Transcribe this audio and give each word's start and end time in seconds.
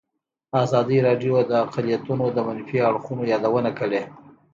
ازادي 0.63 0.97
راډیو 1.07 1.35
د 1.49 1.51
اقلیتونه 1.63 2.25
د 2.31 2.37
منفي 2.47 2.77
اړخونو 2.89 3.23
یادونه 3.33 3.69
کړې. 3.79 4.01